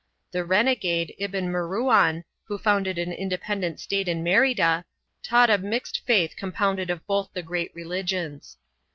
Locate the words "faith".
6.07-6.33